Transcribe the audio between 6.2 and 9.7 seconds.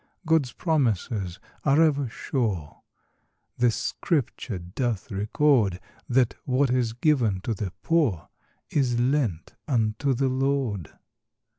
what is given to the poor! Is lent